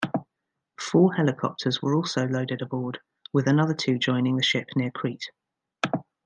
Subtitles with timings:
[0.79, 3.01] Four helicopters were also loaded aboard,
[3.33, 5.29] with another two joining the ship near Crete.